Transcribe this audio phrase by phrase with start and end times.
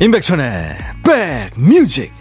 [0.00, 2.12] 임백천의 백뮤직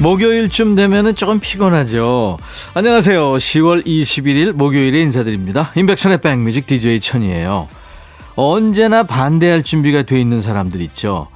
[0.00, 2.36] 목요일쯤 되면은 조금 피곤하죠.
[2.74, 3.32] 안녕하세요.
[3.32, 5.72] 10월 21일 목요일에 인사드립니다.
[5.74, 7.66] 임백천의 백뮤직 DJ 천이에요.
[8.40, 11.26] 언제나 반대할 준비가 돼 있는 사람들 있죠.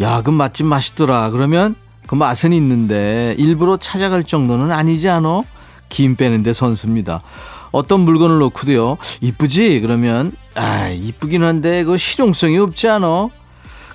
[0.00, 1.30] 야, 그 맛집 맛있더라.
[1.30, 1.76] 그러면
[2.08, 5.44] 그 맛은 있는데 일부러 찾아갈 정도는 아니지 않어?
[5.88, 7.22] 김 빼는데 선수입니다.
[7.70, 8.98] 어떤 물건을 놓고도요.
[9.20, 9.80] 이쁘지?
[9.82, 13.30] 그러면 아, 이쁘긴 한데 그 실용성이 없지 않어?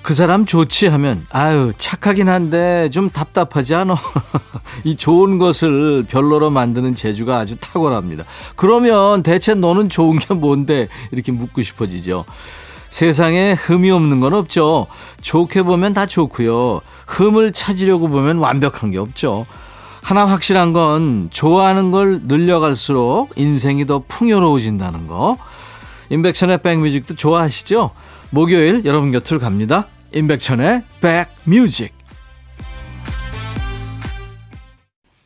[0.08, 3.98] 그 사람 좋지 하면 아유 착하긴 한데 좀 답답하지 않아?
[4.86, 8.24] 이 좋은 것을 별로로 만드는 재주가 아주 탁월합니다.
[8.56, 12.24] 그러면 대체 너는 좋은 게 뭔데 이렇게 묻고 싶어지죠.
[12.88, 14.88] 세상에 흠이 없는 건 없죠.
[15.20, 16.80] 좋게 보면 다 좋고요.
[17.08, 19.46] 흠을 찾으려고 보면 완벽한 게 없죠.
[20.02, 25.38] 하나 확실한 건 좋아하는 걸 늘려갈수록 인생이 더 풍요로워진다는 거.
[26.12, 27.92] 인백션의 백뮤직도 좋아하시죠?
[28.30, 29.88] 목요일 여러분 곁으로 갑니다.
[30.14, 31.98] 임백천의 백뮤직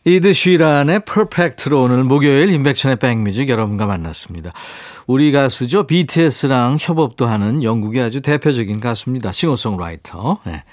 [0.04, 4.52] 이드 쉬란의 퍼펙트로 오늘 목요일 임백천의 백뮤직 여러분과 만났습니다.
[5.06, 5.86] 우리 가수죠.
[5.86, 9.32] BTS랑 협업도 하는 영국의 아주 대표적인 가수입니다.
[9.32, 10.40] 싱어송라이터.
[10.46, 10.64] 네.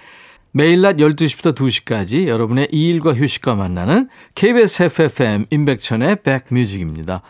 [0.58, 7.22] 매일 낮 12시부터 2시까지 여러분의 이일과 휴식과 만나는 KBS FFM 임백천의 백뮤직입니다.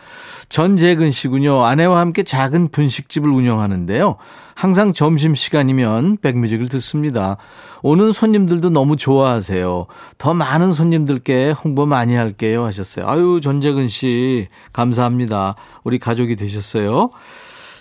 [0.49, 1.63] 전재근 씨군요.
[1.63, 4.15] 아내와 함께 작은 분식집을 운영하는데요.
[4.55, 7.37] 항상 점심시간이면 백뮤직을 듣습니다.
[7.83, 9.85] 오는 손님들도 너무 좋아하세요.
[10.17, 13.07] 더 많은 손님들께 홍보 많이 할게요 하셨어요.
[13.07, 15.53] 아유, 전재근 씨, 감사합니다.
[15.83, 17.11] 우리 가족이 되셨어요.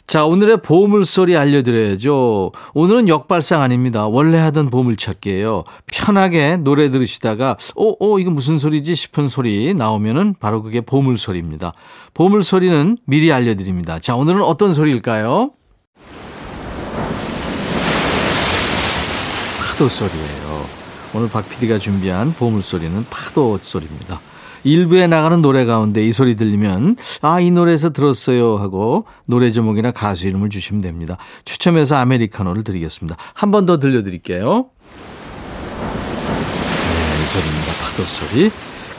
[0.09, 2.53] 자, 오늘의 보물소리 알려드려야죠.
[2.73, 4.09] 오늘은 역발상 아닙니다.
[4.09, 5.65] 원래 하던 보물찾기예요.
[5.85, 11.75] 편하게 노래 들으시다가, 어, 어, 이거 무슨 소리지 싶은 소리 나오면은 바로 그게 보물소리입니다.
[12.15, 13.99] 보물소리는 미리 알려드립니다.
[13.99, 15.51] 자, 오늘은 어떤 소리일까요?
[19.61, 20.67] 파도 소리예요.
[21.13, 24.21] 오늘 박 PD가 준비한 보물소리는 파도 소리입니다.
[24.65, 30.27] 일부에 나가는 노래 가운데 이 소리 들리면 아, 이 노래에서 들었어요 하고 노래 제목이나 가수
[30.27, 31.17] 이름을 주시면 됩니다.
[31.45, 33.17] 추첨해서 아메리카노를 드리겠습니다.
[33.35, 34.67] 한 번 더 들려드릴게요.
[36.89, 37.73] 네, 이 소리입니다.
[37.83, 38.51] 파도 소리.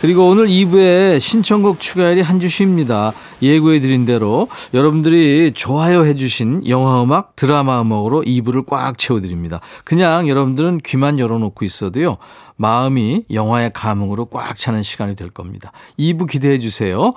[0.01, 3.11] 그리고 오늘 2부에 신청곡 추가열이 한 주십니다.
[3.41, 9.59] 예고해드린 대로 여러분들이 좋아요 해주신 영화음악, 드라마 음악으로 2부를 꽉 채워드립니다.
[9.83, 12.15] 그냥 여러분들은 귀만 열어놓고 있어도요.
[12.59, 15.71] 마음이 영화의 감흥으로 꽉 차는 시간이 될 겁니다.
[15.97, 17.13] 2부 기대해 주세요.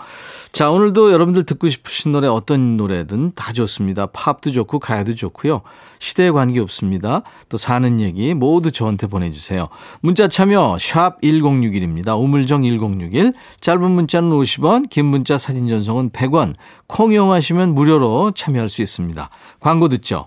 [0.52, 4.06] 자, 오늘도 여러분들 듣고 싶으신 노래 어떤 노래든 다 좋습니다.
[4.06, 5.62] 팝도 좋고 가야도 좋고요.
[5.98, 7.22] 시대에 관계없습니다.
[7.48, 9.68] 또 사는 얘기 모두 저한테 보내주세요.
[10.00, 12.18] 문자 참여 샵 1061입니다.
[12.20, 16.54] 우물정 1061 짧은 문자는 50원 긴 문자 사진 전송은 100원
[16.86, 19.28] 콩 이용하시면 무료로 참여할 수 있습니다.
[19.58, 20.26] 광고 듣죠.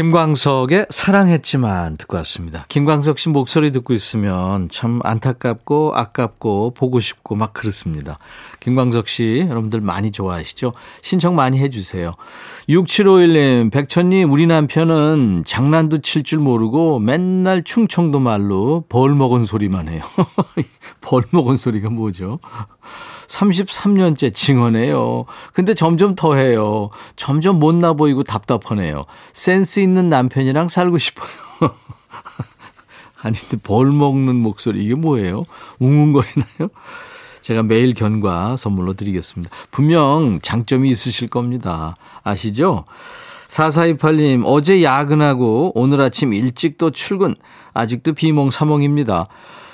[0.00, 2.64] 김광석의 사랑했지만 듣고 왔습니다.
[2.70, 8.18] 김광석 씨 목소리 듣고 있으면 참 안타깝고 아깝고 보고 싶고 막 그렇습니다.
[8.60, 10.72] 김광석 씨 여러분들 많이 좋아하시죠?
[11.02, 12.14] 신청 많이 해주세요.
[12.70, 20.02] 6751님 백천님 우리 남편은 장난도 칠 줄 모르고 맨날 충청도 말로 벌 먹은 소리만 해요.
[21.02, 22.38] 벌 먹은 소리가 뭐죠?
[23.30, 25.24] 33년째 징어네요.
[25.52, 26.90] 근데 점점 더 해요.
[27.14, 29.06] 점점 못나 보이고 답답하네요.
[29.32, 31.28] 센스 있는 남편이랑 살고 싶어요.
[33.22, 35.44] 아니, 근데 벌 먹는 목소리, 이게 뭐예요?
[35.78, 36.68] 웅웅거리나요?
[37.40, 39.54] 제가 매일 견과 선물로 드리겠습니다.
[39.70, 41.94] 분명 장점이 있으실 겁니다.
[42.24, 42.84] 아시죠?
[43.48, 47.34] 4428님, 어제 야근하고 오늘 아침 일찍 또 출근.
[47.74, 49.28] 아직도 비몽사몽입니다.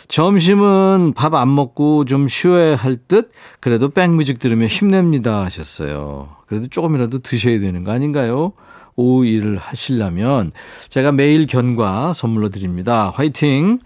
[0.09, 3.31] 점심은 밥 안 먹고 좀 쉬어야 할 듯?
[3.61, 6.29] 그래도 백뮤직 들으면 힘냅니다 하셨어요.
[6.47, 8.53] 그래도 조금이라도 드셔야 되는 거 아닌가요?
[8.95, 10.53] 오후 일을 하시려면
[10.89, 13.13] 제가 매일 견과 선물로 드립니다.
[13.15, 13.81] 화이팅!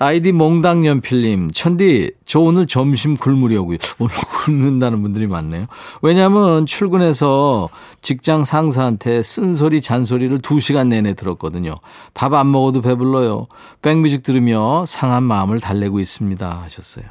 [0.00, 3.78] 아이디 몽당연필님, 천디, 저 오늘 점심 굶으려고요.
[3.98, 4.14] 오늘
[4.44, 5.66] 굶는다는 분들이 많네요.
[6.02, 7.68] 왜냐면 출근해서
[8.00, 11.76] 직장 상사한테 쓴소리, 잔소리를 2시간 내내 들었거든요.
[12.14, 13.48] 밥 안 먹어도 배불러요.
[13.82, 16.48] 백뮤직 들으며 상한 마음을 달래고 있습니다.
[16.62, 17.04] 하셨어요.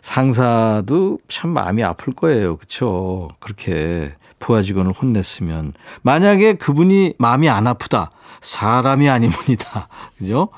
[0.00, 2.56] 상사도 참 마음이 아플 거예요.
[2.56, 3.28] 그쵸?
[3.40, 5.72] 그렇게 부하 직원을 혼냈으면.
[6.02, 8.12] 만약에 그분이 마음이 안 아프다.
[8.46, 9.88] 사람이 아니문이다.
[10.18, 10.48] 그죠?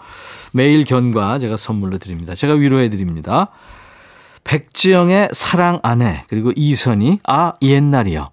[0.53, 2.35] 매일 견과 제가 선물로 드립니다.
[2.35, 3.49] 제가 위로해 드립니다.
[4.45, 8.31] 백지영의 사랑 아내 그리고 이선희 아 옛날이요.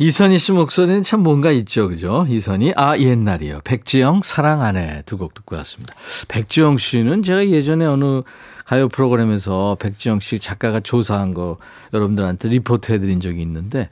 [0.00, 1.88] 이선희 씨 목소리는 참 뭔가 있죠.
[1.88, 2.24] 그죠?
[2.28, 3.60] 이선희 아 옛날이요.
[3.64, 5.94] 백지영 사랑 아내 두 곡 듣고 왔습니다.
[6.28, 8.22] 백지영 씨는 제가 예전에 어느
[8.64, 11.56] 가요 프로그램에서 백지영 씨 작가가 조사한 거
[11.92, 13.88] 여러분들한테 리포트 해드린 적이 있는데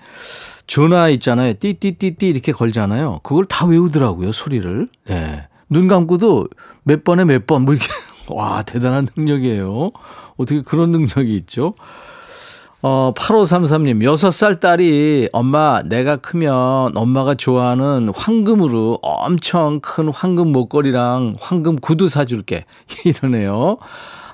[0.67, 1.55] 전화 있잖아요.
[1.55, 3.21] 띠띠띠띠 이렇게 걸잖아요.
[3.23, 4.33] 그걸 다 외우더라고요.
[4.33, 4.89] 소리를.
[5.11, 5.15] 예.
[5.15, 5.49] 네.
[5.69, 6.49] 눈 감고도
[6.85, 7.89] 몇 번에 몇 번, 뭐 이렇게.
[8.29, 9.91] 와, 대단한 능력이에요.
[10.37, 11.75] 어떻게 그런 능력이 있죠?
[12.83, 21.77] 어, 8533님, 6살 딸이 엄마, 내가 크면 엄마가 좋아하는 황금으로 엄청 큰 황금 목걸이랑 황금
[21.77, 22.65] 구두 사줄게.
[23.05, 23.79] 이러네요.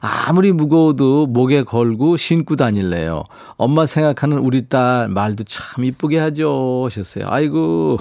[0.04, 3.22] 아무리 무거워도 목에 걸고 신고 다닐래요.
[3.56, 6.82] 엄마 생각하는 우리 딸 말도 참 이쁘게 하죠.
[6.86, 7.26] 하셨어요.
[7.28, 7.98] 아이고.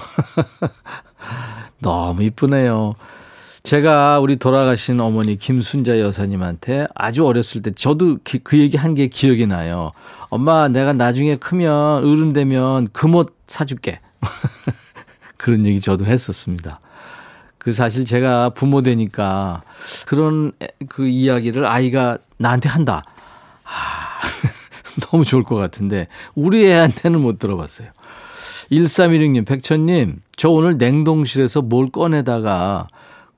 [1.78, 2.94] 너무 이쁘네요.
[3.62, 9.06] 제가 우리 돌아가신 어머니 김순자 여사님한테 아주 어렸을 때 저도 기, 그 얘기 한 게
[9.06, 9.92] 기억이 나요.
[10.28, 14.00] 엄마, 내가 나중에 크면 어른 되면 금옷 사줄게.
[15.38, 16.80] 그런 얘기 저도 했었습니다.
[17.62, 19.62] 그 사실 제가 부모 되니까
[20.04, 20.50] 그런
[20.88, 23.04] 그 이야기를 아이가 나한테 한다.
[23.64, 24.20] 아,
[25.06, 27.88] 너무 좋을 것 같은데 우리 애한테는 못 들어봤어요.
[28.72, 32.88] 1316님, 백천님, 저 오늘 냉동실에서 뭘 꺼내다가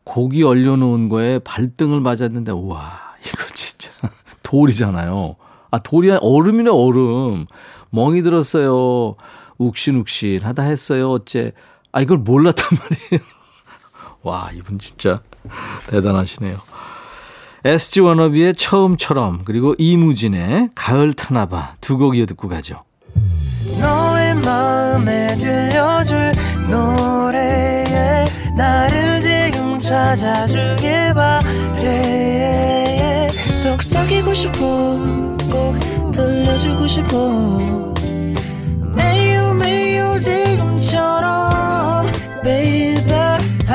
[0.05, 3.91] 고기 얼려놓은 거에 발등을 맞았는데, 우와, 이거 진짜
[4.43, 5.37] 돌이잖아요.
[5.70, 7.47] 아, 돌이 얼음이네, 얼음.
[7.91, 9.17] 멍이 들었어요.
[9.59, 11.11] 욱신욱신 하다 했어요.
[11.11, 11.53] 어째.
[11.93, 12.69] 아, 이걸 몰랐단
[13.11, 13.34] 말이에요.
[14.25, 15.21] 와, 이분 진짜
[15.88, 16.56] 대단하시네요.
[17.65, 22.81] SG 워너비의 처음처럼, 그리고 이무진의 가을 타나봐 두 곡 이어 듣고 가죠.
[23.81, 26.32] 너의 마음에 들려줄
[26.69, 28.26] 노래에
[28.56, 32.44] 나를 지금 찾아주길 바래
[33.32, 34.59] 속삭이고 싶어
[35.50, 35.79] 꼭
[36.12, 37.94] 들려주고 싶어
[38.94, 42.06] 매우 매우 지금처럼
[42.43, 43.05] baby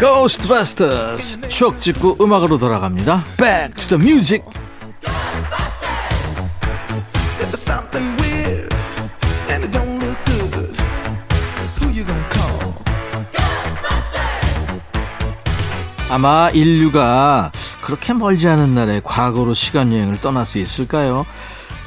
[0.00, 3.22] Ghostbusters 추억 찍고 음악으로 돌아갑니다.
[3.36, 4.42] Back to the music.
[16.08, 17.52] 아마 인류가
[17.82, 21.24] 그렇게 멀지 않은 날에 과거로 시간 여행을 떠날 수 있을까요?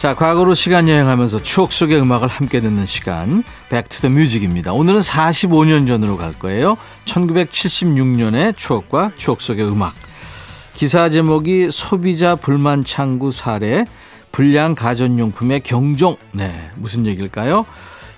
[0.04, 3.42] 자, 과거로 시간 여행하면서 추억 속의 음악을 함께 듣는 시간.
[3.70, 4.74] Back to the Music입니다.
[4.74, 6.76] 오늘은 45년 전으로 갈 거예요.
[7.06, 9.94] 1976년의 추억과 추억 속의 음악.
[10.74, 13.86] 기사 제목이 소비자 불만 창구 사례,
[14.34, 16.18] 불량 가전용품의 경종.
[16.34, 17.66] 네, 무슨 얘기일까요?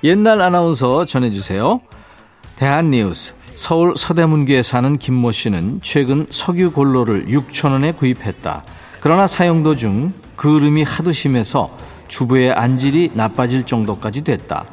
[0.04, 1.82] 옛날 아나운서 전해주세요.
[2.56, 3.36] 대한뉴스.
[3.54, 8.64] 서울 서대문구에 사는 김모 씨는 최근 석유 골로를 6천 원에 구입했다.
[9.06, 11.70] 그러나 사용 도중 그름이 하도 심해서
[12.08, 14.66] 주부의 안질이 나빠질 정도까지 됐다.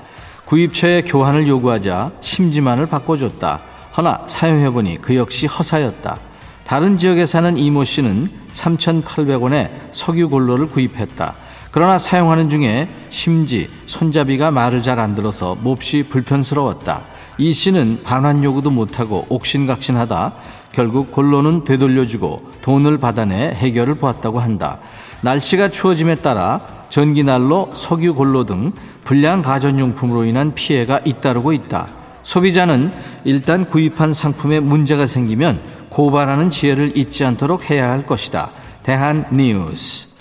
[0.47, 3.61] 구입처에 교환을 요구하자 심지만을 바꿔줬다.
[3.95, 6.17] 허나 사용해보니 그 역시 허사였다.
[6.65, 11.35] 다른 지역에 사는 이모 씨는 3,800원에 석유 골로를 구입했다.
[11.71, 17.03] 그러나 사용하는 중에 심지, 손잡이가 말을 잘 안 들어서 몹시 불편스러웠다.
[17.37, 20.33] 이 씨는 반환 요구도 못하고 옥신각신하다
[20.73, 24.79] 결국 골로는 되돌려주고 돈을 받아내 해결을 보았다고 한다.
[25.21, 28.73] 날씨가 추워짐에 따라 전기난로, 석유 골로 등
[29.05, 31.89] 불량 가전용품으로 인한 피해가 잇따르고 있다.
[32.23, 32.93] 소비자는
[33.25, 38.51] 일단 구입한 상품에 문제가 생기면 고발하는 지혜를 잊지 않도록 해야 할 것이다.
[38.83, 40.12] 대한 뉴스.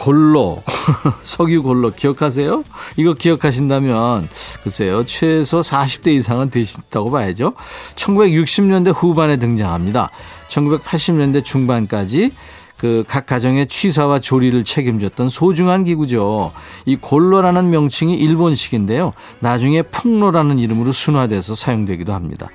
[0.00, 0.62] 골로,
[1.20, 2.64] 석유 골로 기억하세요?
[2.96, 4.30] 이거 기억하신다면,
[4.62, 7.52] 글쎄요, 최소 40대 이상은 되신다고 봐야죠.
[7.96, 10.10] 1960년대 후반에 등장합니다.
[10.48, 12.32] 1980년대 중반까지
[12.78, 16.52] 그 각 가정의 취사와 조리를 책임졌던 소중한 기구죠.
[16.86, 19.12] 이 골로라는 명칭이 일본식인데요.
[19.40, 22.48] 나중에 풍로라는 이름으로 순화돼서 사용되기도 합니다.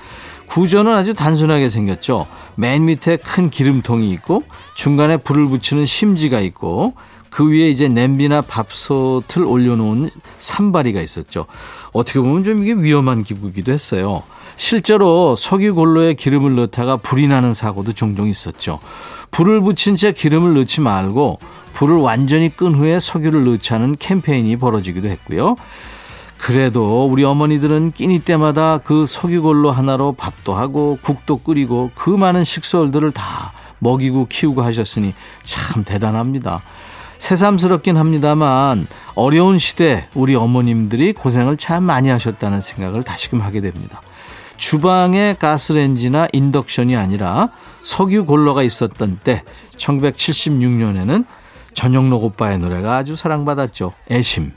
[0.48, 2.25] 구조는 아주 단순하게 생겼죠.
[2.56, 6.96] 맨 밑에 큰 기름통이 있고 중간에 불을 붙이는 심지가 있고
[7.36, 11.46] 그 위에 이제 냄비나 밥솥을 올려놓은 산바리가 있었죠.
[11.92, 14.24] 어떻게 보면 좀 이게 위험한 기구기도 했어요.
[14.56, 18.80] 실제로 석유골로에 기름을 넣다가 불이 나는 사고도 종종 있었죠.
[19.32, 21.39] 불을 붙인 채 기름을 넣지 말고
[21.74, 25.58] 불을 완전히 끈 후에 석유를 넣자는 캠페인이 벌어지기도 했고요.
[26.38, 33.12] 그래도 우리 어머니들은 끼니 때마다 그 석유골로 하나로 밥도 하고 국도 끓이고 그 많은 식솔들을
[33.12, 35.13] 다 먹이고 키우고 하셨으니
[35.44, 36.62] 참 대단합니다.
[37.17, 44.01] 새삼스럽긴 합니다만 어려운 시대 우리 어머님들이 고생을 참 많이 하셨다는 생각을 다시금 하게 됩니다.
[44.57, 47.50] 주방에 가스렌지나 인덕션이 아니라
[47.81, 49.43] 석유 골로가 있었던 때
[49.77, 51.25] 1976년에는
[51.74, 53.93] 전영록 오빠의 노래가 아주 사랑받았죠.
[54.10, 54.53] 애심.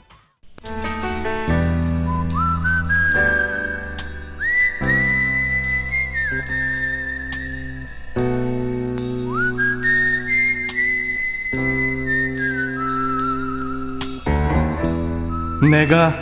[15.69, 16.13] 내가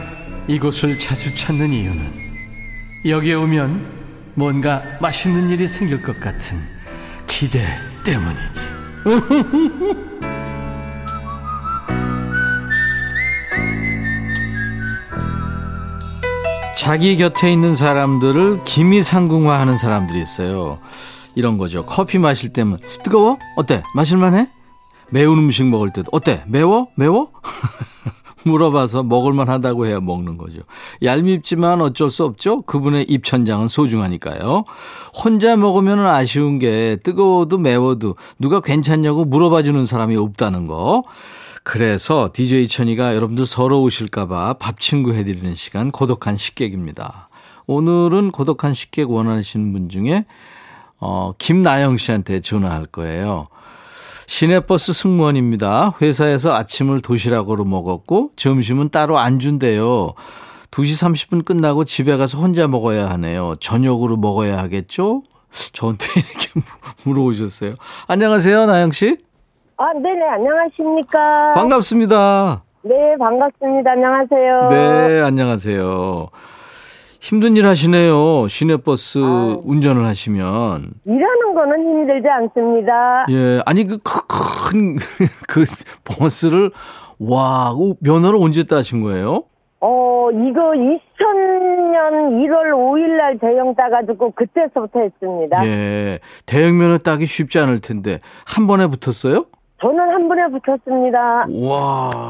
[0.48, 2.28] 이곳을 자주 찾는 이유는
[3.06, 3.98] 여기에 오면
[4.36, 6.58] 뭔가 맛있는 일이 생길 것 같은
[7.28, 7.60] 기대
[8.04, 8.62] 때문이지.
[16.78, 20.80] 자기 곁에 있는 사람들을 기미상궁화하는 사람들이 있어요.
[21.36, 21.86] 이런 거죠.
[21.86, 23.40] 커피 마실 때면 뜨거워?
[23.56, 23.84] 어때?
[23.96, 24.50] 마실만해?
[25.12, 26.44] 매운 음식 먹을 때도 어때?
[26.48, 26.88] 매워?
[26.96, 27.32] 매워?
[28.44, 30.62] 물어봐서 먹을만 하다고 해야 먹는 거죠.
[31.04, 32.62] 얄밉지만 어쩔 수 없죠.
[32.64, 34.66] 그분의 입천장은 소중하니까요.
[35.24, 41.04] 혼자 먹으면 아쉬운 게 뜨거워도 매워도 누가 괜찮냐고 물어봐 주는 사람이 없다는 거.
[41.64, 47.28] 그래서 DJ 천이가 여러분들 서러우실까봐 밥 친구 해드리는 시간 고독한 식객입니다.
[47.66, 50.26] 오늘은 고독한 식객 원하시는 분 중에
[51.00, 53.48] 어, 김나영 씨한테 전화할 거예요.
[54.28, 55.94] 시내버스 승무원입니다.
[56.02, 60.14] 회사에서 아침을 도시락으로 먹었고 점심은 따로 안 준대요.
[60.70, 63.56] 2시 30분 끝나고 집에 가서 혼자 먹어야 하네요.
[63.60, 65.24] 저녁으로 먹어야 하겠죠?
[65.72, 66.68] 저한테 이렇게
[67.06, 67.76] 물어보셨어요.
[68.08, 69.18] 안녕하세요, 나영 씨.
[69.78, 71.54] 아, 네네, 안녕하십니까.
[71.54, 72.64] 반갑습니다.
[72.84, 73.92] 네, 반갑습니다.
[73.92, 74.68] 안녕하세요.
[74.70, 76.28] 네, 안녕하세요.
[77.28, 78.48] 힘든 일 하시네요.
[78.48, 80.92] 시내버스 아, 운전을 하시면.
[81.06, 83.26] 일하는 거는 힘들지 않습니다.
[83.30, 84.96] 예, 아니 그 큰
[85.48, 85.66] 그
[86.06, 86.72] 버스를
[87.20, 89.44] 와, 그 면허를 언제 따신 거예요?
[89.82, 95.66] 어, 이거 2000년 1월 5일 날 대형 따가지고 그때서부터 했습니다.
[95.68, 99.46] 예, 대형 면허 따기 쉽지 않을 텐데 한 번에 붙었어요?
[99.82, 101.46] 저는 한 번에 붙었습니다.
[101.68, 102.22] 와,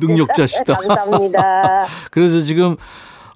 [0.00, 0.74] 능력자시다.
[0.80, 1.84] 감사합니다.
[2.10, 2.76] 그래서 지금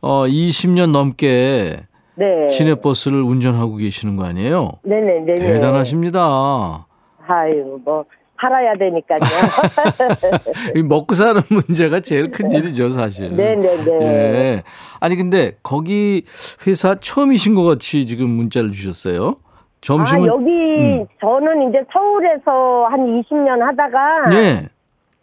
[0.03, 1.77] 어 20년 넘게
[2.17, 2.49] 네.
[2.49, 4.73] 시내버스를 운전하고 계시는 거 아니에요?
[4.83, 5.35] 네네네.
[5.37, 6.87] 대단하십니다.
[7.27, 8.05] 아유, 뭐,
[8.39, 9.21] 살아야 되니까요.
[10.89, 13.35] 먹고 사는 문제가 제일 큰 일이죠, 사실.
[13.35, 13.99] 네네네.
[14.03, 14.63] 예.
[15.01, 16.25] 아니, 근데 거기
[16.67, 19.37] 회사 처음이신 것 같이 지금 문자를 주셨어요.
[19.81, 20.25] 점심은.
[20.25, 21.07] 아, 여기, 음.
[21.21, 24.31] 저는 이제 서울에서 한 20년 하다가.
[24.31, 24.69] 네.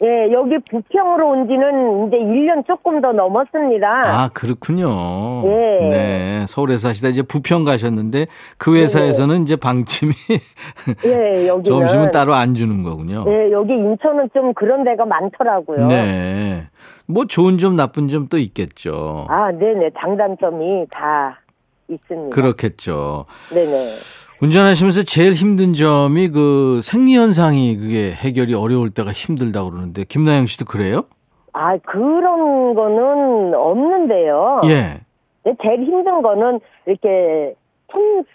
[0.02, 3.88] 예, 여기 부평으로 온 지는 이제 1년 조금 더 넘었습니다.
[3.90, 4.88] 아, 그렇군요.
[5.46, 5.90] 예.
[5.90, 6.46] 네.
[6.48, 8.28] 서울에 사시다 이제 부평 가셨는데
[8.58, 9.42] 그 회사에서는 네.
[9.42, 10.14] 이제 방침이
[11.06, 13.26] 예, 여기 점심은 따로 안 주는 거군요.
[13.28, 15.88] 예, 여기 인천은 좀 그런 데가 많더라고요.
[15.88, 16.68] 네.
[17.06, 19.26] 뭐 좋은 점 나쁜 점 또 있겠죠.
[19.28, 19.90] 아, 네 네.
[20.00, 21.40] 장단점이 다
[21.90, 22.36] 있습니다.
[22.36, 23.26] 그렇겠죠.
[23.52, 23.90] 네 네.
[24.42, 31.04] 운전하시면서 제일 힘든 점이 그 생리현상이 그게 해결이 어려울 때가 힘들다고 그러는데 김나영 씨도 그래요?
[31.52, 34.62] 아 그런 거는 없는데요.
[34.66, 35.02] 예.
[35.62, 37.56] 제일 힘든 거는 이렇게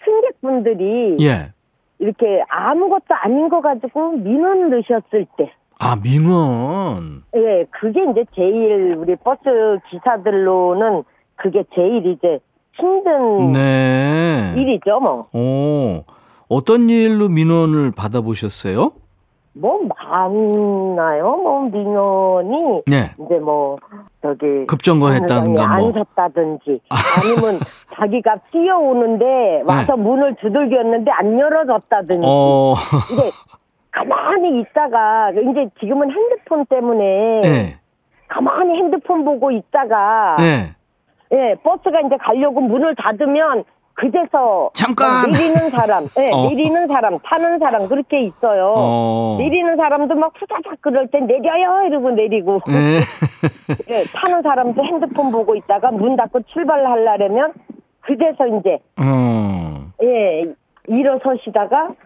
[0.05, 1.53] 승객분들이 예.
[1.97, 5.51] 이렇게 아무것도 아닌 거 가지고 민원 넣으셨을 때.
[5.79, 7.23] 아 민원.
[7.35, 9.41] 예, 그게 이제 제일 우리 버스
[9.89, 11.03] 기사들로는
[11.35, 12.39] 그게 제일 이제
[12.77, 14.53] 힘든 네.
[14.57, 15.27] 일이죠, 뭐.
[15.33, 16.03] 오,
[16.49, 18.91] 어떤 일로 민원을 받아보셨어요?
[19.57, 21.37] 뭐 많나요?
[21.37, 23.15] 뭐 민원이 네.
[23.17, 23.77] 이제 뭐
[24.21, 25.75] 저기 급정거했다든가 뭐.
[25.87, 27.59] 안 섰다든지 아니면
[27.97, 30.01] 자기가 뛰어오는데 와서 네.
[30.01, 32.73] 문을 두들겼는데 안 열어줬다든지 어.
[33.13, 33.31] 이제
[33.91, 37.79] 가만히 있다가 이제 지금은 핸드폰 때문에 네.
[38.27, 40.75] 가만히 핸드폰 보고 있다가 네.
[41.35, 46.49] 예, 버스가 이제 가려고 문을 닫으면 그제서 잠깐 내리는 사람, 네, 어.
[46.49, 48.73] 내리는 사람, 타는 사람 그렇게 있어요.
[48.75, 49.37] 어.
[49.39, 52.99] 내리는 사람도 막 후다닥 그럴 때 내려요 이러고 내리고, 네.
[53.87, 57.53] 네, 타는 사람도 핸드폰 보고 있다가 문 닫고 출발하려면
[58.01, 59.91] 그제서 이제 어.
[60.03, 60.45] 예
[60.87, 62.04] 일어서시다가 아,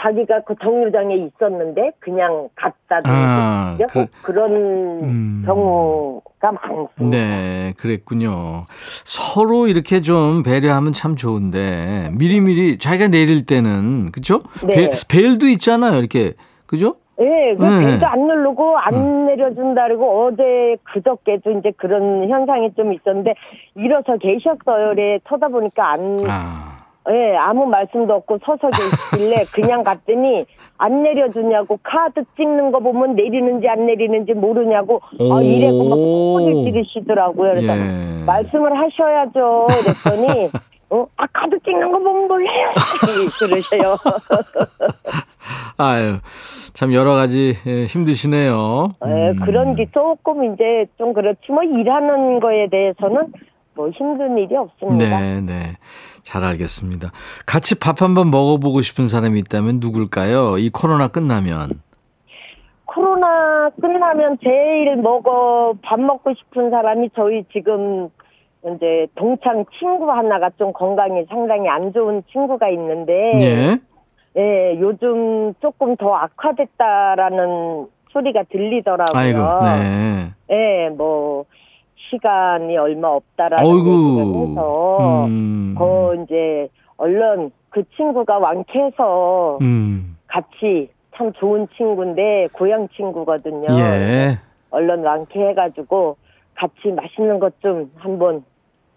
[0.00, 5.42] 자기가 그 정류장에 있었는데 그냥 갔다 아, 그, 그런 음.
[5.46, 7.16] 경우가 많습니다.
[7.16, 8.62] 네, 그랬군요.
[9.04, 14.42] 서로 이렇게 좀 배려하면 참 좋은데 미리미리 자기가 내릴 때는 그죠?
[14.66, 14.90] 네.
[15.08, 16.32] 벨, 도 있잖아요, 이렇게
[16.66, 16.96] 그죠?
[17.18, 17.86] 네, 그 네.
[17.86, 19.26] 벨도 안 누르고 안 음.
[19.26, 23.34] 내려준다 그러고 어제 그저께도 이제 그런 현상이 좀 있었는데
[23.74, 24.92] 일어서 계셨어요.
[24.94, 26.77] 래 쳐다보니까 안 아.
[27.10, 30.44] 예, 아무 말씀도 없고 서서 계시길래 그냥 갔더니
[30.76, 35.00] 안 내려주냐고 카드 찍는 거 보면 내리는지 안 내리는지 모르냐고
[35.30, 37.52] 아, 이래고 막 소리 지르시더라고요.
[37.54, 38.24] 그래서 예.
[38.26, 39.66] 말씀을 하셔야죠.
[39.68, 40.50] 그랬더니
[40.90, 42.72] 어, 아 카드 찍는 거 보면 몰라요.
[43.38, 43.96] 그러세요.
[45.76, 46.16] 아유,
[46.72, 48.94] 참 여러 가지 예, 힘드시네요.
[49.06, 53.32] 예, 그런 게 조금 이제 좀 그렇지 뭐 일하는 거에 대해서는
[53.74, 55.20] 뭐 힘든 일이 없습니다.
[55.20, 55.76] 네, 네.
[56.22, 57.12] 잘 알겠습니다.
[57.46, 60.58] 같이 밥 한번 먹어보고 싶은 사람이 있다면 누굴까요?
[60.58, 61.80] 이 코로나 끝나면.
[62.84, 68.08] 코로나 끝나면 제일 먹어 밥 먹고 싶은 사람이 저희 지금
[68.64, 73.78] 이제 동창 친구 하나가 좀 건강이 상당히 안 좋은 친구가 있는데 예.
[74.36, 79.18] 예, 요즘 조금 더 악화됐다라는 소리가 들리더라고요.
[79.18, 80.32] 아이고, 네.
[80.50, 81.44] 예, 뭐
[82.10, 85.74] 시간이 얼마 없다라는 얘기를 해서 음.
[85.78, 90.16] 더 이제 얼른 그 친구가 완쾌해서 음.
[90.26, 93.66] 같이 참 좋은 친구인데 고향 친구거든요.
[93.78, 94.38] 예.
[94.70, 96.16] 얼른 완쾌해가지고
[96.54, 98.44] 같이 맛있는 것 좀 한번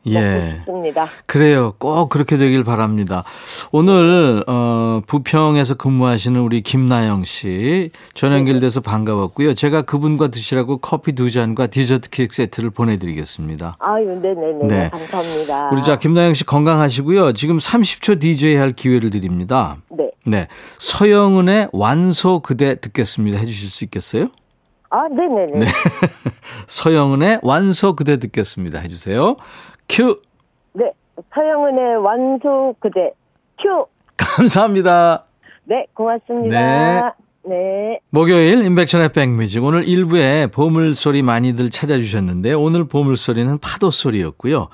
[0.08, 0.62] 예.
[0.66, 1.08] 싶습니다.
[1.26, 1.74] 그래요.
[1.78, 3.24] 꼭 그렇게 되길 바랍니다.
[3.72, 9.54] 오늘 어 부평에서 근무하시는 우리 김나영 씨 전화 연결돼서 반가웠고요.
[9.54, 13.76] 제가 그분과 드시라고 커피 두 잔과 디저트 케이크 세트를 보내드리겠습니다.
[13.80, 14.68] 아유, 네네네.
[14.68, 14.90] 네.
[14.90, 15.70] 감사합니다.
[15.72, 17.34] 우리 자 김나영 씨 건강하시고요.
[17.34, 19.78] 지금 30초 DJ 할 기회를 드립니다.
[19.90, 20.10] 네.
[20.26, 20.48] 네.
[20.78, 23.38] 서영은의 완소 그대 듣겠습니다.
[23.40, 24.30] 해주실 수 있겠어요?
[24.94, 25.60] 아, 네네네.
[25.60, 25.66] 네.
[26.68, 28.80] 서영은의 완소 그대 듣겠습니다.
[28.80, 29.38] 해주세요.
[29.92, 30.22] 큐.
[30.72, 30.90] 네,
[31.34, 33.12] 서영은의 완소 그대
[33.62, 33.86] 큐.
[34.16, 35.26] 감사합니다.
[35.66, 36.56] 네, 고맙습니다.
[36.58, 37.02] 네.
[37.44, 38.00] 네.
[38.10, 44.70] 목요일 인백션의 백뮤직 오늘 일부에 보물소리 많이들 찾아주셨는데 오늘 보물소리는 파도소리였고요.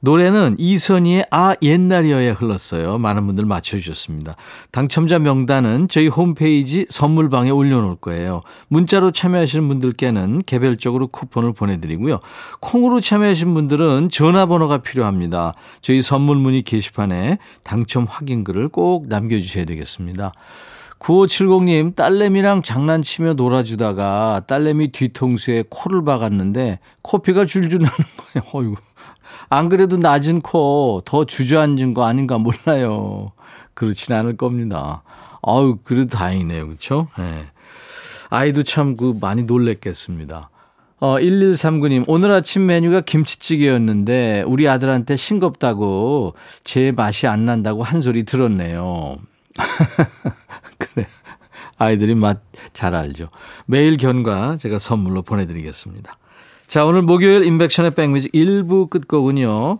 [0.00, 2.98] 노래는 이선희의 아 옛날이여가 흘렀어요.
[2.98, 4.36] 많은 분들 맞춰주셨습니다.
[4.70, 8.42] 당첨자 명단은 저희 홈페이지 선물방에 올려놓을 거예요.
[8.68, 12.20] 문자로 참여하시는 분들께는 개별적으로 쿠폰을 보내드리고요.
[12.60, 15.54] 콩으로 참여하신 분들은 전화번호가 필요합니다.
[15.80, 20.32] 저희 선물 문의 게시판에 당첨 확인글을 꼭 남겨주셔야 되겠습니다.
[20.98, 28.48] 9570님, 딸내미랑 장난치며 놀아주다가 딸내미 뒤통수에 코를 박았는데 코피가 줄줄 나는 거예요.
[28.52, 28.76] 어이구.
[29.48, 33.32] 안 그래도 낮은 코 더 주저앉은 거 아닌가 몰라요.
[33.74, 35.02] 그렇진 않을 겁니다.
[35.42, 36.66] 아유, 그래도 다행이네요.
[36.66, 37.08] 그렇죠?
[37.18, 37.46] 네.
[38.30, 40.50] 아이도 참 그 많이 놀랬겠습니다.
[40.98, 46.34] 어, 1139님, 오늘 아침 메뉴가 김치찌개였는데, 우리 아들한테 싱겁다고,
[46.64, 49.16] 제 맛이 안 난다고 한 소리 들었네요.
[50.78, 51.06] 그래.
[51.78, 52.40] 아이들이 맛
[52.72, 53.28] 잘 알죠.
[53.66, 56.12] 매일 견과 제가 선물로 보내드리겠습니다.
[56.66, 59.78] 자, 오늘 목요일 인백션의 백뮤직 1부 끝곡은요.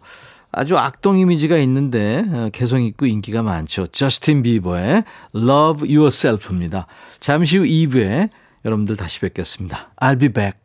[0.53, 3.89] 아주 악동 이미지가 있는데 어, 개성 있고 인기가 많죠.
[3.89, 6.87] 저스틴 비버의 Love Yourself입니다.
[7.21, 8.31] 잠시 후 2부에
[8.65, 9.91] 여러분들 다시 뵙겠습니다.
[10.01, 10.59] I'll be back.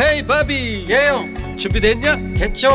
[0.00, 2.34] 헤이 바비 예영 준비됐냐?
[2.36, 2.68] 됐죠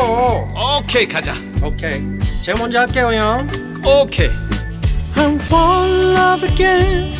[0.80, 2.00] 오케이 가자 오케이
[2.42, 3.46] 제가 먼저 할게요 형
[3.84, 4.30] 오케이
[5.14, 7.19] I'm fall in love again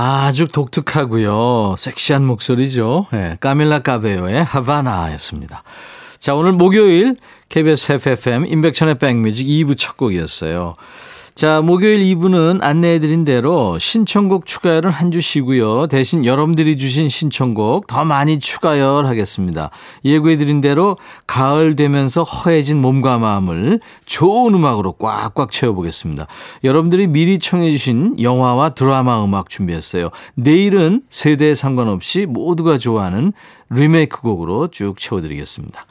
[0.00, 1.74] 아주 독특하고요.
[1.76, 3.06] 섹시한 목소리죠.
[3.10, 5.64] 네, 까밀라 까베요의 하바나였습니다.
[6.20, 7.16] 자, 오늘 목요일
[7.48, 10.76] KBS FFM 인백천의 백뮤직 2부 첫 곡이었어요.
[11.38, 15.86] 자, 목요일 2부는 안내해드린 대로 신청곡 추가열은 한 주 쉬고요.
[15.86, 19.70] 대신 여러분들이 주신 신청곡 더 많이 추가열 하겠습니다.
[20.04, 20.96] 예고해드린 대로
[21.28, 26.26] 가을 되면서 허해진 몸과 마음을 좋은 음악으로 꽉꽉 채워보겠습니다.
[26.64, 30.10] 여러분들이 미리 청해주신 영화와 드라마 음악 준비했어요.
[30.34, 33.32] 내일은 세대에 상관없이 모두가 좋아하는
[33.70, 35.86] 리메이크 곡으로 쭉 채워드리겠습니다.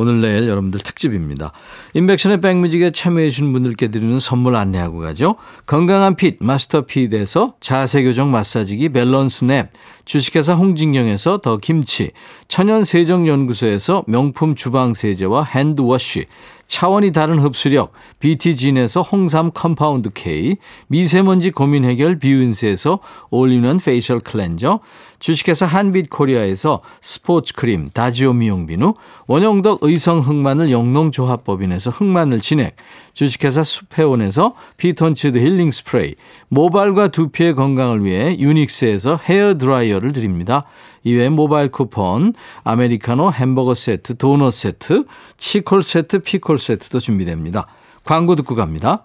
[0.00, 1.50] 오늘 내일 여러분들 특집입니다.
[1.94, 5.34] 인백션의 백뮤직에 참여해 주신 분들께 드리는 선물 안내하고 가죠.
[5.66, 9.70] 건강한 핏 마스터 핏에서 자세교정 마사지기 밸런스 냅
[10.04, 12.12] 주식회사 홍진경에서 더 김치
[12.46, 16.26] 천연세정연구소에서 명품 주방세제와 핸드워시
[16.68, 20.56] 차원이 다른 흡수력 BT진에서 홍삼 compound K
[20.86, 24.78] 미세먼지 고민 해결 비윤세에서 올리는 facial cleanser
[25.18, 28.94] 주식회사 한빛코리아에서 스포츠 크림 다지오 미용비누
[29.26, 32.76] 원형덕 의성 흑마늘 영농조합법인에서 흑마늘 진액
[33.12, 36.14] 주식회사 수페온에서 피톤치드 힐링 스프레이
[36.48, 40.62] 모발과 두피의 건강을 위해 유닉스에서 헤어 드라이어를 드립니다.
[41.04, 45.04] 이외에 모바일 쿠폰, 아메리카노 햄버거 세트, 도넛 세트,
[45.36, 47.66] 치콜 세트, 피콜 세트도 준비됩니다.
[48.04, 49.04] 광고 듣고 갑니다.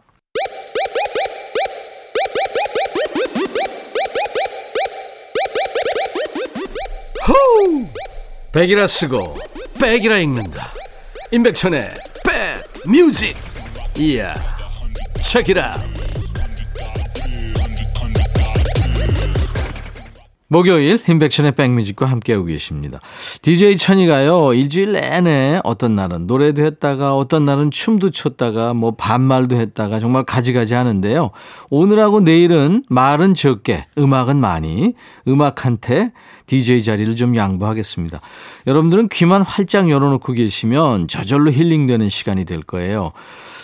[8.53, 9.35] 백이라 쓰고
[9.81, 10.71] 백이라 읽는다.
[11.31, 11.89] 임백천의
[12.23, 13.35] 백 뮤직.
[13.97, 14.31] 이야.
[15.19, 15.81] 체키라.
[20.53, 22.99] 목요일 인백션의 백뮤직과 함께하고 계십니다.
[23.41, 29.99] DJ 천이가요, 일주일 내내 어떤 날은 노래도 했다가 어떤 날은 춤도 췄다가 뭐 반말도 했다가
[29.99, 31.31] 정말 가지가지 하는데요.
[31.71, 34.93] 오늘하고 내일은 말은 적게, 음악은 많이,
[35.27, 36.11] 음악한테
[36.45, 38.21] DJ 자리를 좀 양보하겠습니다.
[38.67, 43.09] 여러분들은 귀만 활짝 열어놓고 계시면 저절로 힐링되는 시간이 될 거예요.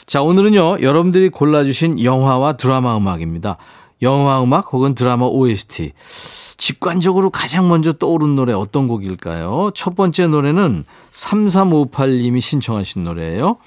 [0.08, 3.58] 자, 오늘은요, 여러분들이 골라주신 영화와 드라마 음악입니다.
[4.02, 5.92] 영화 음악 혹은 드라마 OST.
[6.60, 9.72] 직관적으로 가장 먼저 떠오른 노래 어떤 곡일까요?
[9.74, 13.58] 첫 번째 노래는 3358님이 신청하신 노래예요.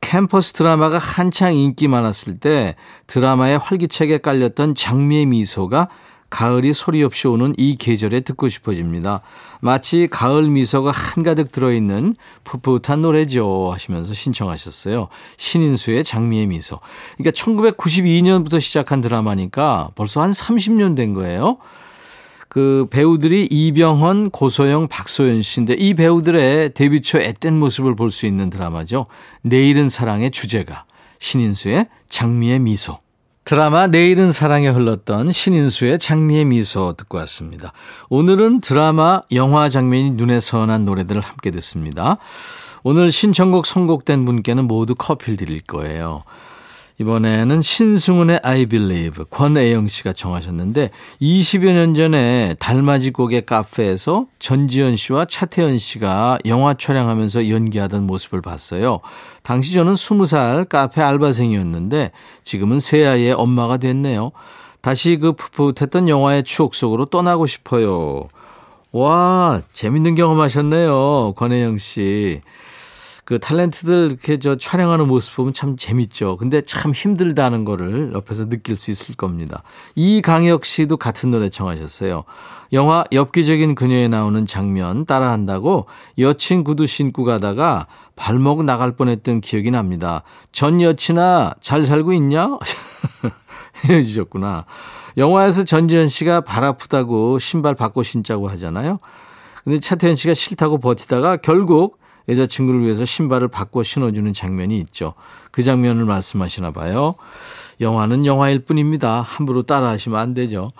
[0.00, 2.74] 캠퍼스 드라마가 한창 인기 많았을 때
[3.06, 5.88] 드라마에 활기차게 깔렸던 장미의 미소가
[6.30, 9.20] 가을이 소리 없이 오는 이 계절에 듣고 싶어집니다.
[9.60, 15.08] 마치 가을 미소가 한가득 들어있는 풋풋한 노래죠 하시면서 신청하셨어요.
[15.36, 16.78] 신인수의 장미의 미소.
[17.18, 21.58] 그러니까 1992년부터 시작한 드라마니까 벌써 한 30년 된 거예요.
[22.50, 28.50] 그 배우들이 이병헌, 고소영, 박소연 씨인데 이 배우들의 데뷔 초 앳된 모습을 볼 수 있는
[28.50, 29.06] 드라마죠.
[29.42, 30.84] 내일은 사랑의 주제가
[31.20, 32.98] 신인수의 장미의 미소.
[33.44, 37.72] 드라마 내일은 사랑에 흘렀던 신인수의 장미의 미소 듣고 왔습니다.
[38.08, 42.18] 오늘은 드라마, 영화 장면이 눈에 선한 노래들을 함께 듣습니다.
[42.82, 46.24] 오늘 신청곡 선곡된 분께는 모두 커피를 드릴 거예요.
[47.00, 50.90] 이번에는 신승훈의 I Believe 권애영 씨가 정하셨는데
[51.22, 59.00] 20여 년 전에 달맞이 곡의 카페에서 전지현 씨와 차태현 씨가 영화 촬영하면서 연기하던 모습을 봤어요.
[59.42, 62.10] 당시 저는 20살 카페 알바생이었는데
[62.42, 64.32] 지금은 새 아이의 엄마가 됐네요.
[64.82, 68.28] 다시 그 풋풋했던 영화의 추억 속으로 떠나고 싶어요.
[68.92, 71.32] 와, 재밌는 경험하셨네요.
[71.36, 72.42] 권혜영 씨.
[73.30, 76.36] 그 탤런트들 이렇게 저 촬영하는 모습 보면 참 재밌죠.
[76.36, 79.62] 근데 참 힘들다는 거를 옆에서 느낄 수 있을 겁니다.
[79.94, 82.24] 이강혁 씨도 같은 노래 청하셨어요.
[82.72, 85.86] 영화 엽기적인 그녀에 나오는 장면 따라한다고
[86.18, 90.24] 여친 구두 신고 가다가 발목 나갈 뻔했던 기억이 납니다.
[90.50, 92.54] 전 여친아 잘 살고 있냐?
[93.86, 94.64] 헤어지셨구나.
[95.18, 98.98] 영화에서 전지현 씨가 발 아프다고 신발 바꿔 신자고 하잖아요.
[99.62, 105.14] 근데 차태현 씨가 싫다고 버티다가 결국 여자친구를 위해서 신발을 바꿔 신어주는 장면이 있죠.
[105.50, 107.14] 그 장면을 말씀하시나 봐요.
[107.80, 109.22] 영화는 영화일 뿐입니다.
[109.22, 110.70] 함부로 따라하시면 안 되죠.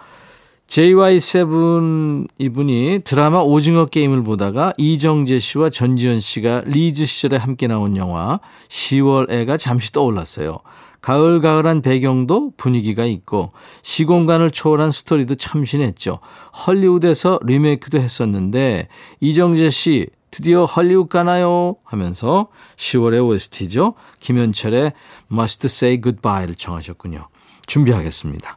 [0.70, 8.38] JY7 이분이 드라마 오징어 게임을 보다가 이정재 씨와 전지현 씨가 리즈 시절에 함께 나온 영화
[8.68, 10.58] 10월 애가 잠시 떠올랐어요.
[11.00, 13.48] 가을가을한 배경도 분위기가 있고
[13.82, 16.20] 시공간을 초월한 스토리도 참신했죠.
[16.66, 18.86] 헐리우드에서 리메이크도 했었는데
[19.18, 21.76] 이정재 씨 드디어 헐리우드 가나요?
[21.84, 23.94] 하면서 10월의 OST죠.
[24.20, 24.92] 김현철의
[25.32, 27.28] Must Say Goodbye를 청하셨군요.
[27.66, 28.56] 준비하겠습니다.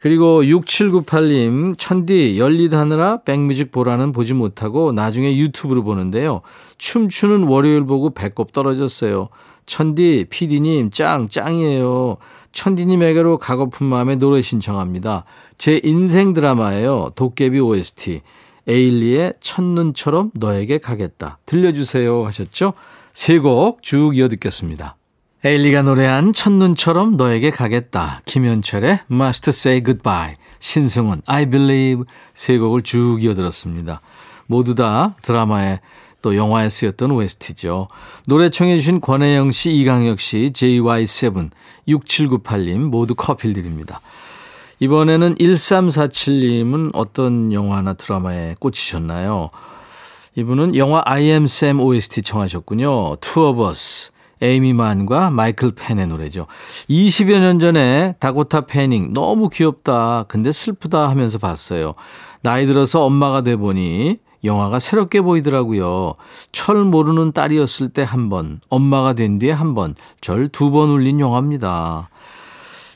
[0.00, 6.42] 그리고 6798님, 천디 열리하느라 백뮤직 보라는 보지 못하고 나중에 유튜브로 보는데요.
[6.78, 9.28] 춤추는 월요일 보고 배꼽 떨어졌어요.
[9.66, 12.16] 천디, 피디님, 짱, 짱이에요.
[12.52, 15.24] 천디님에게로 가고픈 마음에 노래 신청합니다.
[15.58, 17.10] 제 인생 드라마예요.
[17.16, 18.22] 도깨비 OST.
[18.68, 21.38] 에일리의 첫눈처럼 너에게 가겠다.
[21.46, 22.74] 들려주세요 하셨죠?
[23.14, 24.96] 세 곡 쭉 이어 듣겠습니다.
[25.44, 28.22] 에일리가 노래한 첫눈처럼 너에게 가겠다.
[28.26, 30.34] 김현철의 Must Say Goodbye.
[30.60, 32.04] 신승훈 I Believe
[32.34, 34.00] 세 곡을 쭉 이어 들었습니다.
[34.46, 35.80] 모두 다 드라마에
[36.20, 37.86] 또 영화에 쓰였던 OST죠.
[38.26, 41.50] 노래 청해 주신 권혜영 씨, 이강혁 씨, JY7,
[41.88, 44.00] 6798님 모두 커피를 드립니다.
[44.80, 49.48] 이번에는 1347님은 어떤 영화나 드라마에 꽂히셨나요?
[50.36, 53.16] 이분은 영화 I am Sam OST 청하셨군요.
[53.16, 54.12] Two of Us.
[54.40, 56.46] 에이미 만과 마이클 펜의 노래죠.
[56.88, 60.26] 20여 년 전에 다고타 패닝 너무 귀엽다.
[60.28, 61.92] 근데 슬프다 하면서 봤어요.
[62.42, 66.14] 나이 들어서 엄마가 돼 보니 영화가 새롭게 보이더라고요.
[66.52, 71.18] 철 모르는 딸이었을 때 한 번, 엄마가 된 뒤에 한 번, 절 두 번 울린
[71.18, 72.08] 영화입니다.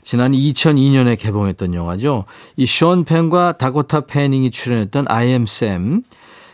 [0.03, 2.25] 지난 2002년에 개봉했던 영화죠.
[2.57, 6.01] 이쇼 펜과 다고타 패닝이 출연했던 I am Sam.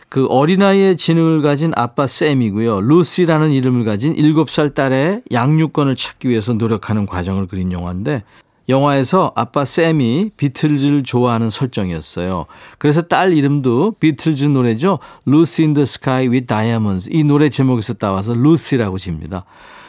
[0.08, 2.80] 그 어린아이의 지능을 가진 아빠 쌤이고요.
[2.80, 8.24] 루시라는 이름을 가진 7살 딸의 양육권을 찾기 위해서 노력하는 과정을 그린 영화인데
[8.68, 12.46] 영화에서 아빠 쌤이 비틀즈를 좋아하는 설정이었어요.
[12.78, 14.98] 그래서 딸 이름도 비틀즈 노래죠.
[15.26, 17.08] Lucy in the Sky with Diamonds.
[17.12, 19.44] 이 노래 제목에서 따와서 루시라고 집니다.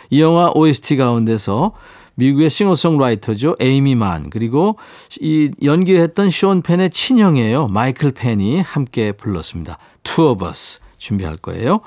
[0.10, 1.71] 이 영화 OST 가운데서
[2.21, 3.55] 미국의 싱어송라이터죠.
[3.60, 4.77] 에이미 만 그리고
[5.19, 7.67] 이 연기했던 쇼온 펜의 친형이에요.
[7.67, 9.77] 마이클 펜이 함께 불렀습니다.
[10.19, 11.79] Of Us 준비할 거예요.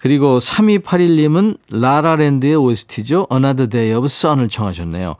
[0.00, 3.28] 그리고 3281님은 라라랜드의 OST죠.
[3.30, 5.14] Another Day of Sun을 청하셨네요.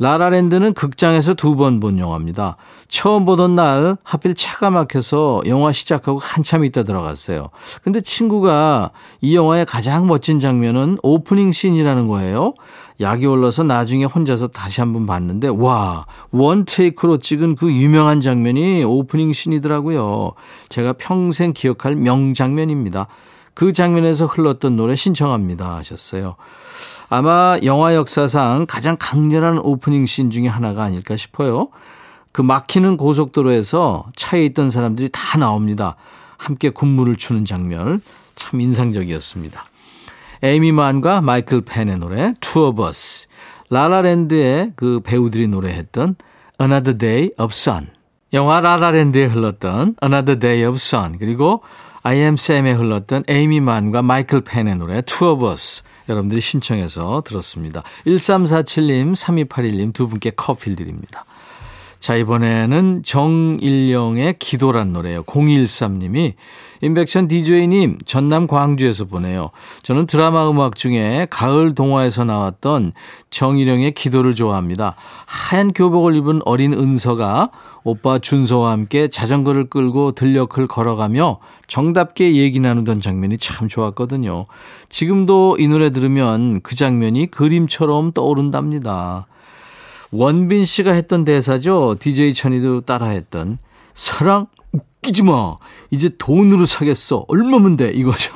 [0.00, 2.56] 라라랜드는 극장에서 두 번 본 영화입니다.
[2.94, 7.50] 처음 보던 날 하필 차가 막혀서 영화 시작하고 한참 있다 들어갔어요.
[7.82, 12.54] 근데 친구가 이 영화의 가장 멋진 장면은 오프닝 씬이라는 거예요.
[13.00, 19.32] 약이 올라서 나중에 혼자서 다시 한번 봤는데 와, 원 테이크로 찍은 그 유명한 장면이 오프닝
[19.32, 20.34] 씬이더라고요.
[20.68, 23.08] 제가 평생 기억할 명장면입니다.
[23.54, 26.36] 그 장면에서 흘렀던 노래 신청합니다 하셨어요.
[27.10, 31.70] 아마 영화 역사상 가장 강렬한 오프닝 씬 중에 하나가 아닐까 싶어요.
[32.34, 35.94] 그 막히는 고속도로에서 차에 있던 사람들이 다 나옵니다.
[36.36, 38.02] 함께 군무를 추는 장면
[38.34, 39.64] 참 인상적이었습니다.
[40.42, 43.28] 에이미 만과 마이클 펜의 노래 Two of Us,
[43.70, 46.16] 라라랜드의 그 배우들이 노래했던
[46.60, 47.86] Another Day of Sun,
[48.32, 51.62] 영화 라라랜드에 흘렀던 Another Day of Sun, 그리고
[52.02, 57.84] I am Sam에 흘렀던 에이미 만과 마이클 펜의 노래 Two of Us 여러분들이 신청해서 들었습니다.
[58.04, 61.24] 1347님, 3281님 두 분께 커피를 드립니다.
[62.04, 65.22] 자, 이번에는 정일영의 기도란 노래예요.
[65.22, 66.34] 013님이
[66.82, 69.48] 임백천 DJ님 전남 광주에서 보내요.
[69.82, 72.92] 저는 드라마 음악 중에 가을 동화에서 나왔던
[73.30, 74.96] 정일영의 기도를 좋아합니다.
[75.24, 77.48] 하얀 교복을 입은 어린 은서가
[77.84, 81.38] 오빠 준서와 함께 자전거를 끌고 들녘을 걸어가며
[81.68, 84.44] 정답게 얘기 나누던 장면이 참 좋았거든요.
[84.90, 89.26] 지금도 이 노래 들으면 그 장면이 그림처럼 떠오른답니다.
[90.16, 91.96] 원빈 씨가 했던 대사죠.
[91.98, 93.58] DJ 천이도 따라했던
[93.94, 95.56] 사랑 웃기지 마.
[95.90, 97.24] 이제 돈으로 사겠어.
[97.26, 97.90] 얼마면 돼?
[97.90, 98.32] 이거죠.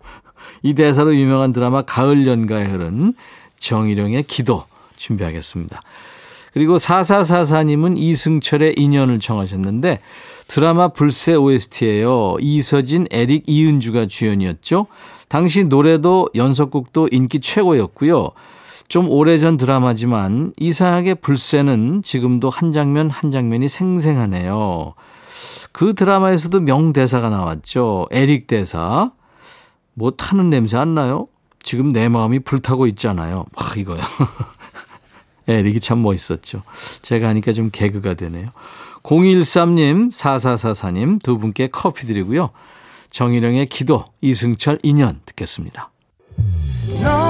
[0.62, 3.14] 이 대사로 유명한 드라마 가을 연가에 흐른
[3.58, 4.64] 정일영의 기도
[4.96, 5.82] 준비하겠습니다.
[6.54, 9.98] 그리고 4444님은 이승철의 인연을 청하셨는데
[10.48, 12.36] 드라마 불새 OST예요.
[12.40, 14.86] 이서진, 에릭, 이은주가 주연이었죠.
[15.28, 18.30] 당시 노래도 연속곡도 인기 최고였고요.
[18.90, 24.94] 좀 오래전 드라마지만 이상하게 불새는 지금도 한 장면 한 장면이 생생하네요.
[25.70, 28.08] 그 드라마에서도 명대사가 나왔죠.
[28.10, 29.12] 에릭 대사.
[29.94, 31.28] 뭐 타는 냄새 안 나요?
[31.62, 33.44] 지금 내 마음이 불타고 있잖아요.
[33.56, 34.00] 막 이거요.
[35.46, 36.62] 에릭이 참 멋있었죠.
[37.02, 38.48] 제가 하니까 좀 개그가 되네요.
[39.04, 42.50] 013님, 4444님 두 분께 커피 드리고요.
[43.10, 45.92] 정일영의 기도, 이승철 인연 듣겠습니다.
[47.04, 47.29] 너의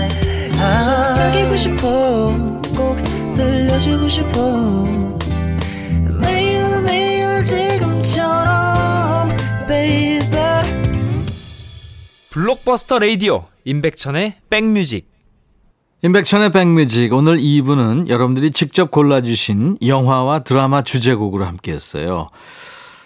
[1.21, 2.35] 속삭이고 싶어.
[2.75, 2.97] 꼭
[3.33, 4.85] 들려주고 싶어.
[6.19, 9.29] 매일 매일 지금처럼
[9.67, 10.31] baby.
[12.31, 15.11] 블록버스터 레이디오 임백천의 백뮤직.
[16.01, 17.13] 임백천의 백뮤직.
[17.13, 22.31] 오늘 2부는 여러분들이 직접 골라주신 영화와 드라마 주제곡으로 함께했어요.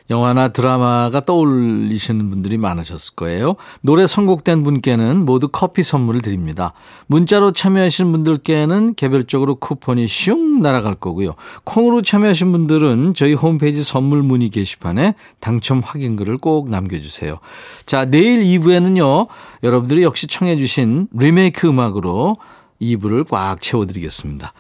[0.10, 3.56] 영화나 드라마가 떠올리시는 분들이 많으셨을 거예요.
[3.82, 6.74] 노래 선곡된 분께는 모두 커피 선물을 드립니다.
[7.08, 11.36] 문자로 참여하신 분들께는 개별적으로 쿠폰이 슝 날아갈 거고요.
[11.64, 17.40] 콩으로 참여하신 분들은 저희 홈페이지 선물 문의 게시판에 당첨 확인글을 꼭 남겨주세요.
[17.86, 19.28] 자, 내일 2부에는요,
[19.64, 22.38] 여러분들이 역시 청해주신 리메이크 음악으로
[22.82, 24.54] 2부를 꽉 채워드리겠습니다.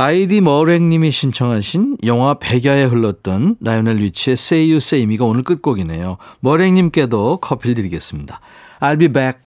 [0.00, 6.18] 아이디 머랭님이 신청하신 영화 백야에 흘렀던 라이오넬 리치의 Say You Say Me가 오늘 끝곡이네요.
[6.38, 8.40] 머랭님께도 커피를 드리겠습니다.
[8.78, 9.36] I'll be back.